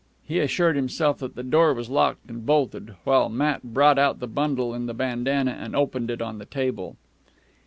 [0.23, 4.25] He assured himself that the door was locked and bolted, while Matt brought out the
[4.25, 6.95] bundle in the bandana and opened it on the table.